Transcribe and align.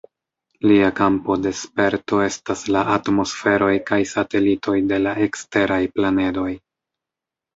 Lia 0.69 0.85
kampo 0.99 1.35
de 1.41 1.51
sperto 1.57 2.21
estas 2.27 2.63
la 2.75 2.81
atmosferoj 2.95 3.69
kaj 3.89 3.99
satelitoj 4.13 4.75
de 4.93 4.99
la 5.03 5.13
eksteraj 5.27 5.81
planedoj. 5.99 6.49